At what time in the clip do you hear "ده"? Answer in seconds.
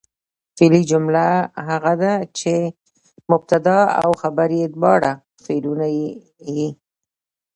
2.01-2.13